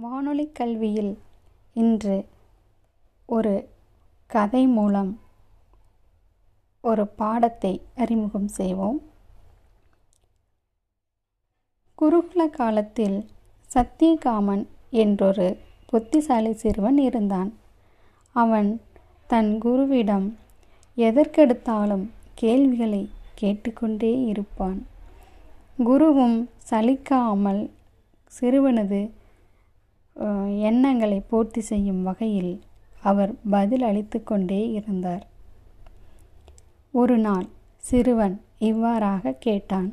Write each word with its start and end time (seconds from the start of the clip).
வானொலி 0.00 0.44
கல்வியில் 0.52 1.18
இன்று 1.74 2.24
ஒரு 3.26 3.68
கதை 4.26 4.66
மூலம் 4.66 5.20
ஒரு 6.80 7.06
பாடத்தை 7.06 7.80
அறிமுகம் 7.96 8.48
செய்வோம். 8.48 8.98
குருகுல 11.98 12.50
காலத்தில் 12.50 13.26
சத்தியகாமன் 13.70 14.66
என்றொரு 14.90 15.48
புத்திசாலி 15.86 16.52
சிறுவன் 16.52 16.98
இருந்தான். 16.98 17.52
அவன் 18.32 18.80
தன் 19.26 19.60
குருவிடம் 19.62 20.32
எதற்கெடுத்தாலும் 20.96 22.06
கேள்விகளை 22.34 23.10
கேட்டுக்கொண்டே 23.34 24.24
இருப்பான். 24.24 24.86
குருவும் 25.84 26.48
சலிக்காமல் 26.70 27.70
சிறுவனது 28.24 29.00
எண்ணங்களை 30.68 31.18
பூர்த்தி 31.30 31.60
செய்யும் 31.60 32.02
வகையில் 32.02 32.54
அவர் 33.02 33.32
பதில் 33.50 33.82
அளித்து 33.82 34.18
கொண்டே 34.22 34.60
இருந்தார். 34.70 35.24
ஒரு 36.94 37.16
நாள் 37.18 37.46
சிறுவன் 37.84 38.36
இவ்வாறாக 38.58 39.34
கேட்டான் 39.46 39.88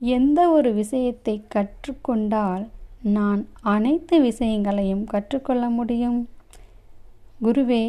எந்த 0.00 0.40
ஒரு 0.48 0.70
விஷயத்தை 0.72 1.34
கற்றுக்கொண்டால் 1.54 2.64
நான் 3.16 3.40
அனைத்து 3.74 4.16
விஷயங்களையும் 4.20 5.04
கற்றுக்கொள்ள 5.04 5.64
முடியும்? 5.70 6.20
குருவே 7.42 7.84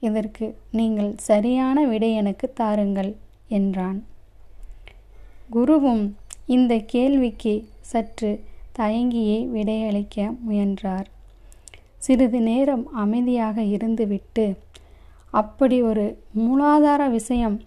இதற்கு 0.00 0.46
நீங்கள் 0.70 1.12
சரியான 1.28 1.86
விடை 1.86 2.10
எனக்கு 2.12 2.46
தாருங்கள் 2.52 3.12
என்றான். 3.58 3.98
குருவும் 5.52 6.04
இந்த 6.46 6.74
கேள்விக்கு 6.94 7.54
சற்று 7.92 8.32
தயங்கியே 8.78 9.46
விடையளிக்க 9.46 10.38
முயன்றார். 10.40 11.08
சிறிது 11.96 12.40
நேரம் 12.40 12.92
அமைதியாக 12.92 13.62
இருந்துவிட்டு 13.62 14.56
அப்படி 15.30 15.82
ஒரு 15.82 16.22
மூலாதார 16.36 17.10
விஷயம் 17.10 17.60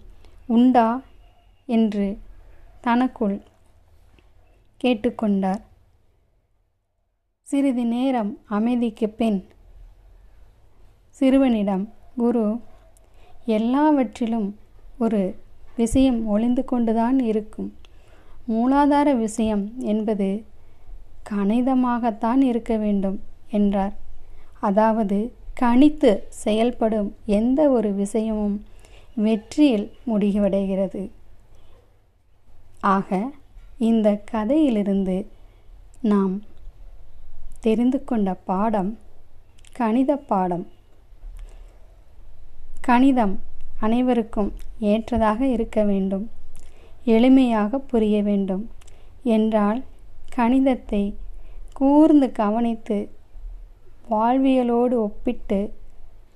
உண்டா? 0.46 1.02
என்று 1.66 2.18
தனக்குள் 2.80 3.42
கேட்டுக்கொண்டார். 4.84 5.62
சிறிது 7.42 7.84
நேரம் 7.86 8.38
அமைதிக்கு 8.44 9.08
பின் 9.08 9.48
சிறுவனிடம் 11.10 11.92
குரு 12.16 12.60
எல்லாவற்றிலும் 13.44 14.58
ஒரு 14.98 15.36
விஷயம் 15.76 16.26
ஒளிந்து 16.26 16.64
கொண்டுதான் 16.64 17.18
இருக்கும். 17.18 17.74
மூலாதார 18.48 19.16
விஷயம் 19.16 19.72
என்பது 19.78 20.44
கணிதமாகத்தான் 21.30 22.40
இருக்க 22.40 22.76
வேண்டும் 22.76 23.18
என்றார். 23.50 23.94
அதாவது 24.60 25.18
கணித்து 25.60 26.10
செயல்படும் 26.28 27.16
எந்த 27.26 27.70
ஒரு 27.70 27.92
விஷயமும் 27.92 28.56
வெற்றியில் 29.14 29.86
முடிவடைகிறது. 30.06 31.02
ஆக 32.80 33.30
இந்த 33.78 34.08
கதையிலிருந்து 34.30 35.16
நாம் 36.02 36.34
தெரிந்து 37.60 38.04
கொண்ட 38.04 38.34
பாடம் 38.34 38.98
கணித 39.72 40.16
பாடம். 40.30 40.66
கணிதம் 42.80 43.34
அனைவருக்கும் 43.80 44.50
ஏற்றதாக 44.78 45.40
இருக்க 45.46 45.78
வேண்டும் 45.84 46.30
எளிமையாக 47.04 47.80
புரிய 47.90 48.22
வேண்டும் 48.22 48.64
என்றால் 49.22 49.80
கணிதத்தை 50.36 51.14
கூர்ந்து 51.72 52.32
கவனித்து 52.32 53.10
வாழ்வியலோடு 54.10 54.92
ஒப்பிட்டு 54.92 55.72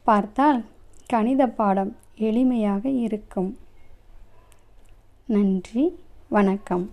பார்த்தால் 0.02 0.64
கணித 1.06 1.46
பாடம் 1.46 1.96
எளிமையாக 2.18 2.86
இருக்கும். 2.86 3.58
நன்றி 5.27 5.98
வணக்கம். 6.28 6.90